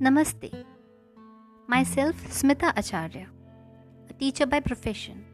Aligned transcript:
Namaste. 0.00 0.64
Myself, 1.66 2.14
Smita 2.28 2.72
Acharya, 2.76 3.26
a 4.08 4.12
teacher 4.12 4.46
by 4.46 4.60
profession. 4.60 5.24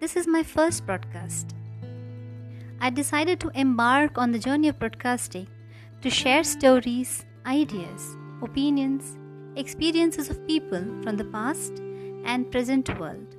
This 0.00 0.16
is 0.16 0.26
my 0.26 0.42
first 0.42 0.84
broadcast. 0.84 1.54
I 2.80 2.90
decided 2.90 3.38
to 3.40 3.52
embark 3.54 4.18
on 4.18 4.32
the 4.32 4.40
journey 4.40 4.66
of 4.66 4.80
broadcasting 4.80 5.46
to 6.02 6.10
share 6.10 6.42
stories, 6.42 7.24
ideas, 7.46 8.16
opinions, 8.42 9.16
experiences 9.54 10.28
of 10.28 10.44
people 10.48 10.84
from 11.04 11.16
the 11.16 11.26
past 11.26 11.80
and 12.24 12.50
present 12.50 12.98
world, 12.98 13.36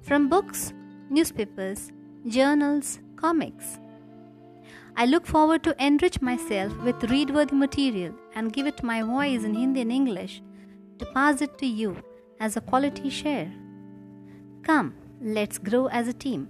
from 0.00 0.28
books, 0.28 0.72
newspapers, 1.10 1.90
journals, 2.28 3.00
comics 3.16 3.80
I 4.97 5.05
look 5.05 5.25
forward 5.25 5.63
to 5.63 5.75
enrich 5.83 6.21
myself 6.21 6.75
with 6.83 7.03
read-worthy 7.09 7.55
material 7.55 8.13
and 8.35 8.53
give 8.53 8.67
it 8.67 8.83
my 8.83 9.01
voice 9.01 9.43
in 9.43 9.53
Hindi 9.55 9.81
and 9.81 9.91
English 9.91 10.41
to 10.99 11.05
pass 11.13 11.41
it 11.41 11.57
to 11.57 11.65
you 11.65 11.97
as 12.39 12.57
a 12.57 12.61
quality 12.61 13.09
share. 13.09 13.51
Come, 14.63 14.93
let's 15.21 15.57
grow 15.57 15.87
as 15.87 16.07
a 16.07 16.13
team. 16.13 16.47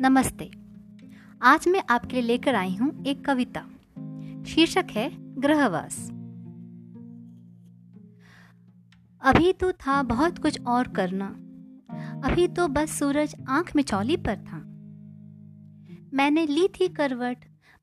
नमस्ते 0.00 0.50
आज 1.42 1.66
मैं 1.68 1.82
आपके 1.90 2.14
लिए 2.14 2.22
लेकर 2.22 2.54
आई 2.54 2.74
हूं 2.76 2.90
एक 3.10 3.24
कविता 3.24 3.60
शीर्षक 4.50 4.90
है 4.96 5.08
ग्रहवास 5.40 5.96
अभी 9.29 9.53
तो 9.53 9.71
था 9.71 10.03
बहुत 10.03 10.39
कुछ 10.39 10.61
और 10.61 10.87
करना। 10.87 11.25
अभी 12.27 12.47
तो 12.47 12.67
बस 12.67 12.99
सूरज 12.99 13.35
आँख 13.49 13.75
में 13.75 13.83
चौली 13.83 14.17
पर 14.17 14.35
था। 14.35 14.57
मैंने 16.13 16.45
ली 16.45 16.67
थी 16.67 16.87
करवट, 16.87 17.37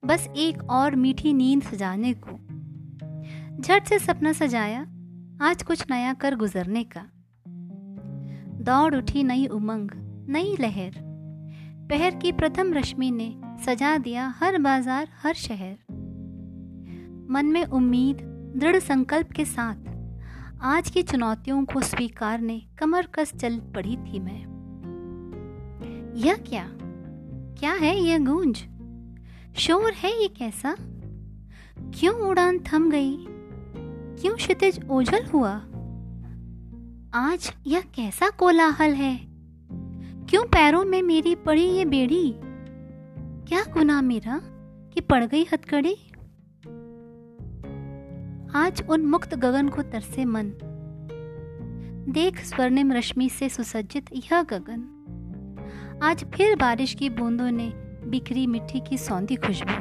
बस 0.04 0.28
एक 0.36 0.64
और 0.70 0.96
मीठी 0.96 1.32
नींद 1.32 1.62
सजाने 1.62 2.14
को। 2.14 2.36
झट 3.62 3.86
से 3.86 3.98
सपना 3.98 4.32
सजाया, 4.32 4.80
आज 5.40 5.62
कुछ 5.62 5.84
नया 5.90 6.14
कर 6.14 6.36
गुजरने 6.36 6.84
का। 6.84 7.06
दौड़ 8.64 8.94
उठी 8.94 9.22
नई 9.22 9.46
उमंग, 9.46 9.90
नई 10.28 10.56
लहर। 10.60 10.92
पहर 11.90 12.14
की 12.14 12.32
प्रथम 12.32 12.74
रश्मि 12.74 13.10
ने 13.10 13.34
सजा 13.64 13.98
दिया 13.98 14.28
हर 14.28 14.58
बाज़ार, 14.58 15.08
हर 15.22 15.34
शहर। 15.34 15.76
मन 17.30 17.46
में 17.46 17.64
उम्मीद, 17.64 18.16
दृढ़ 18.56 18.78
संकल्प 18.78 19.32
के 19.32 19.44
साथ। 19.44 19.95
आज 20.60 20.90
की 20.90 21.02
चुनौतियों 21.02 21.64
को 21.64 21.80
स्वीकारने 21.80 22.62
कमर 22.78 23.06
कस 23.06 23.34
चल 23.34 23.58
पड़ी 23.58 23.96
थी 23.96 24.18
मैं। 24.18 24.40
यह 26.16 26.36
क्या? 26.36 26.70
क्या 27.58 27.72
है 27.72 28.00
यह 28.00 28.18
गूंज? 28.18 28.56
शोर 29.58 29.92
है 29.92 30.22
ये 30.22 30.28
कैसा? 30.28 30.76
क्यों 31.78 32.14
उड़ान 32.14 32.58
थम 32.58 32.90
गई? 32.90 33.26
क्यों 34.20 34.36
क्षितिज 34.36 34.80
ओझल 34.90 35.24
हुआ? 35.26 35.52
आज 37.14 37.54
यह 37.66 37.80
कैसा 37.80 38.30
कोलाहल 38.30 38.92
है? 38.92 39.20
क्यों 40.26 40.44
पैरों 40.44 40.84
में 40.84 41.02
मेरी 41.02 41.34
पड़ी 41.34 41.64
ये 41.64 41.84
बेड़ी? 41.84 42.34
क्या 43.48 43.64
गुना 43.72 44.02
मेरा 44.02 44.40
कि 44.94 45.00
पड़ 45.00 45.24
गई 45.24 45.44
हथकड़ी? 45.44 45.96
आज 48.54 48.84
उन 48.90 49.00
मुक्त 49.00 49.34
गगन 49.34 49.68
को 49.68 49.82
तरसे 49.82 50.24
मन। 50.24 50.52
देख 52.08 52.40
स्वर्णिम 52.40 52.92
रश्मि 52.92 53.28
से 53.28 53.48
सुसज्जित 53.48 54.06
यह 54.12 54.42
गगन। 54.42 54.92
आज 56.02 56.24
फिर 56.24 56.56
बारिश 56.56 56.94
की 56.94 57.10
बूंदों 57.10 57.50
ने 57.50 57.72
बिखरी 58.06 58.46
मिट्टी 58.46 58.80
की 58.80 58.98
सौंधी 58.98 59.36
खुशबू। 59.36 59.72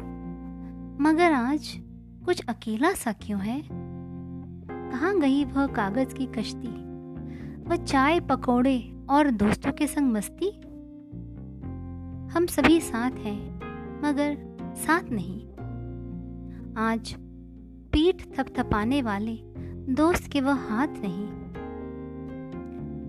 मगर 1.04 1.32
आज 1.32 1.82
कुछ 2.26 2.46
अकेला 2.50 2.92
सा 2.94 3.12
क्यों 3.12 3.42
है? 3.42 3.64
कहाँ 4.92 5.20
गई 5.20 5.46
वह 5.46 5.68
कागज़ 5.68 6.16
की 6.16 6.26
कश्ती? 6.26 6.86
वह 7.64 7.76
चाय 7.76 8.20
पकोड़े 8.20 9.06
और 9.10 9.32
दोस्तों 9.32 9.72
के 9.72 9.88
संग 9.88 10.12
मस्ती? 10.12 10.62
हम 12.34 12.46
सभी 12.46 12.82
साथ 12.82 13.12
हैं, 13.12 13.56
मगर 14.04 14.58
साथ 14.78 15.04
नहीं। 15.12 15.48
आज 16.76 17.16
पीठ 17.96 18.22
थपथपाने 18.40 19.02
वाले 19.02 19.38
दोस्त 19.94 20.32
के 20.32 20.42
वह 20.42 20.54
हाथ 20.54 20.88
नहीं। 20.88 21.28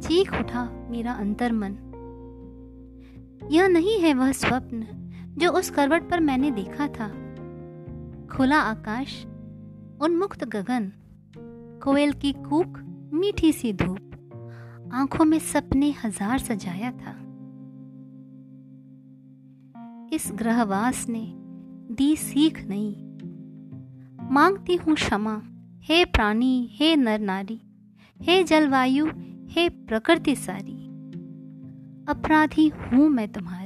चीख 0.01 0.35
उठा 0.35 0.63
मेरा 0.91 1.13
अंतर 1.13 1.53
मन 1.53 1.73
यह 3.53 3.69
नहीं 3.69 3.99
है 4.01 4.15
वह 4.15 4.33
स्वप्न 4.33 4.87
जो 5.39 5.51
उस 5.51 5.71
करवट 5.71 6.11
पर 6.11 6.21
मैंने 6.21 6.51
देखा 6.51 6.87
था। 6.89 7.09
खुला 8.27 8.61
आकाश, 8.61 9.27
उन्मुक्त 10.01 10.45
गगन, 10.45 10.93
कोयल 11.83 12.13
की 12.13 12.33
कूक, 12.33 12.79
मीठी 13.15 13.53
सी 13.53 13.73
धूप, 13.73 14.91
आँखों 14.93 15.25
में 15.25 15.39
सपने 15.39 15.91
हज़ार 16.05 16.39
सजाया 16.39 16.91
था। 16.91 17.17
इस 20.13 20.31
ग्रहवास 20.35 21.07
ने 21.09 21.33
दी 21.95 22.17
सीख 22.17 22.65
नहीं 22.69 23.16
मांगती 24.31 24.77
हूँ 24.77 24.95
क्षमा। 24.95 25.43
हे 25.83 26.05
प्राणी, 26.05 26.69
हे 26.73 26.97
नर 26.97 27.19
नारी, 27.19 27.61
हे 28.23 28.45
जलवायु, 28.45 29.07
हे 29.49 29.69
प्रकृति 29.69 30.37
सारी। 30.37 30.87
अपराधी 32.09 32.69
हूँ 32.69 33.09
मैं 33.09 33.33
तुम्हारी 33.33 33.66